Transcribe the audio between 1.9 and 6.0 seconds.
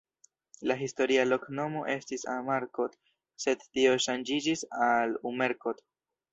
estis Amarkot, sed tio ŝanĝiĝis al Umerkot.